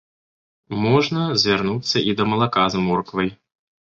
Можна 0.85 1.21
звярнуцца 1.43 1.97
і 2.13 2.17
да 2.23 2.29
малака 2.33 2.65
з 2.77 2.83
морквай. 2.87 3.29